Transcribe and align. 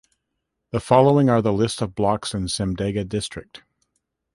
The 0.71 0.79
following 0.79 1.29
are 1.29 1.43
the 1.43 1.53
list 1.53 1.79
of 1.79 1.93
blocks 1.93 2.33
in 2.33 2.45
Simdega 2.45 3.07
district. 3.07 3.61